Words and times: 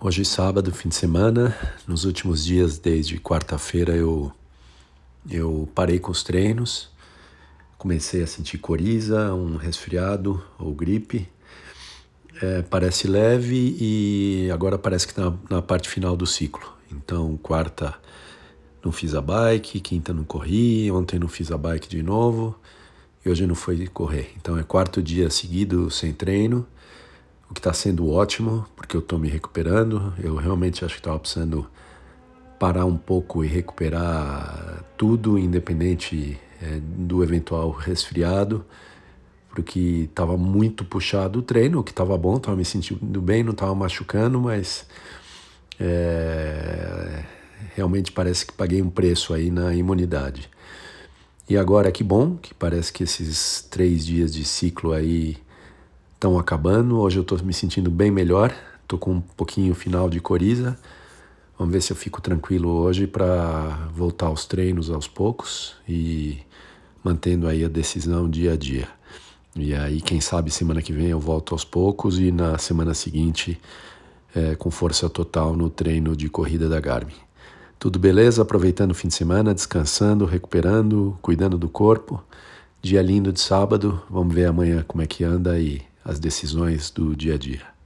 Hoje, 0.00 0.24
sábado, 0.24 0.72
fim 0.72 0.88
de 0.88 0.94
semana. 0.94 1.52
Nos 1.84 2.04
últimos 2.04 2.44
dias, 2.44 2.78
desde 2.78 3.18
quarta-feira, 3.18 3.96
eu, 3.96 4.30
eu 5.28 5.68
parei 5.74 5.98
com 5.98 6.12
os 6.12 6.22
treinos. 6.22 6.88
Comecei 7.76 8.22
a 8.22 8.26
sentir 8.28 8.58
coriza, 8.58 9.34
um 9.34 9.56
resfriado 9.56 10.40
ou 10.56 10.72
gripe. 10.72 11.28
É, 12.40 12.62
parece 12.62 13.08
leve 13.08 13.76
e 13.80 14.48
agora 14.52 14.78
parece 14.78 15.04
que 15.04 15.14
está 15.14 15.30
na, 15.30 15.36
na 15.50 15.62
parte 15.62 15.88
final 15.88 16.16
do 16.16 16.28
ciclo. 16.28 16.72
Então, 16.92 17.36
quarta 17.36 17.92
não 18.84 18.92
fiz 18.92 19.16
a 19.16 19.20
bike, 19.20 19.80
quinta 19.80 20.14
não 20.14 20.22
corri, 20.22 20.88
ontem 20.92 21.18
não 21.18 21.26
fiz 21.26 21.50
a 21.50 21.58
bike 21.58 21.88
de 21.88 22.04
novo 22.04 22.56
e 23.26 23.28
hoje 23.28 23.48
não 23.48 23.56
foi 23.56 23.88
correr. 23.88 24.32
Então, 24.36 24.56
é 24.56 24.62
quarto 24.62 25.02
dia 25.02 25.28
seguido 25.28 25.90
sem 25.90 26.12
treino 26.12 26.64
o 27.50 27.54
que 27.54 27.60
está 27.60 27.72
sendo 27.72 28.10
ótimo, 28.10 28.66
porque 28.76 28.96
eu 28.96 29.00
estou 29.00 29.18
me 29.18 29.28
recuperando. 29.28 30.12
Eu 30.22 30.36
realmente 30.36 30.84
acho 30.84 30.94
que 30.94 31.00
estava 31.00 31.18
precisando 31.18 31.66
parar 32.58 32.84
um 32.84 32.96
pouco 32.96 33.44
e 33.44 33.48
recuperar 33.48 34.84
tudo, 34.96 35.38
independente 35.38 36.38
é, 36.60 36.80
do 36.80 37.22
eventual 37.22 37.70
resfriado, 37.70 38.64
porque 39.50 40.08
estava 40.10 40.36
muito 40.36 40.84
puxado 40.84 41.38
o 41.38 41.42
treino, 41.42 41.80
o 41.80 41.84
que 41.84 41.90
estava 41.92 42.18
bom, 42.18 42.36
estava 42.36 42.56
me 42.56 42.64
sentindo 42.64 43.20
bem, 43.20 43.42
não 43.42 43.52
estava 43.52 43.74
machucando, 43.74 44.40
mas 44.40 44.86
é, 45.80 47.24
realmente 47.74 48.12
parece 48.12 48.44
que 48.44 48.52
paguei 48.52 48.82
um 48.82 48.90
preço 48.90 49.32
aí 49.32 49.50
na 49.50 49.74
imunidade. 49.74 50.50
E 51.48 51.56
agora 51.56 51.90
que 51.90 52.04
bom, 52.04 52.36
que 52.36 52.52
parece 52.52 52.92
que 52.92 53.04
esses 53.04 53.66
três 53.70 54.04
dias 54.04 54.34
de 54.34 54.44
ciclo 54.44 54.92
aí 54.92 55.38
estão 56.18 56.36
acabando. 56.36 56.98
Hoje 56.98 57.16
eu 57.16 57.22
estou 57.22 57.38
me 57.44 57.54
sentindo 57.54 57.90
bem 57.92 58.10
melhor, 58.10 58.52
estou 58.82 58.98
com 58.98 59.12
um 59.12 59.20
pouquinho 59.20 59.72
final 59.72 60.10
de 60.10 60.18
coriza. 60.18 60.76
Vamos 61.56 61.72
ver 61.72 61.80
se 61.80 61.92
eu 61.92 61.96
fico 61.96 62.20
tranquilo 62.20 62.68
hoje 62.70 63.06
para 63.06 63.88
voltar 63.94 64.26
aos 64.26 64.44
treinos 64.44 64.90
aos 64.90 65.06
poucos 65.06 65.76
e 65.88 66.38
mantendo 67.04 67.46
aí 67.46 67.64
a 67.64 67.68
decisão 67.68 68.28
dia 68.28 68.54
a 68.54 68.56
dia. 68.56 68.88
E 69.54 69.72
aí, 69.74 70.00
quem 70.00 70.20
sabe 70.20 70.50
semana 70.50 70.82
que 70.82 70.92
vem 70.92 71.06
eu 71.06 71.20
volto 71.20 71.54
aos 71.54 71.64
poucos 71.64 72.18
e 72.18 72.32
na 72.32 72.58
semana 72.58 72.94
seguinte 72.94 73.60
é, 74.34 74.56
com 74.56 74.72
força 74.72 75.08
total 75.08 75.56
no 75.56 75.70
treino 75.70 76.16
de 76.16 76.28
corrida 76.28 76.68
da 76.68 76.80
Garmin. 76.80 77.14
Tudo 77.78 77.96
beleza? 77.96 78.42
Aproveitando 78.42 78.90
o 78.90 78.94
fim 78.94 79.06
de 79.06 79.14
semana, 79.14 79.54
descansando, 79.54 80.24
recuperando, 80.24 81.16
cuidando 81.22 81.56
do 81.56 81.68
corpo. 81.68 82.22
Dia 82.82 83.02
lindo 83.02 83.32
de 83.32 83.40
sábado. 83.40 84.02
Vamos 84.10 84.34
ver 84.34 84.46
amanhã 84.46 84.84
como 84.86 85.02
é 85.02 85.06
que 85.06 85.22
anda 85.22 85.58
e 85.60 85.87
as 86.08 86.18
decisões 86.18 86.90
do 86.90 87.14
dia 87.14 87.34
a 87.34 87.38
dia. 87.38 87.77